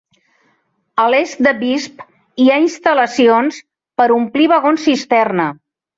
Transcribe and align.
A 1.01 1.05
l'est 1.13 1.43
de 1.47 1.51
Visp, 1.59 2.01
hi 2.45 2.49
ha 2.53 2.57
instal·lacions 2.63 3.61
per 4.03 4.09
omplir 4.17 4.49
vagons 4.55 4.87
cisterna. 4.89 5.47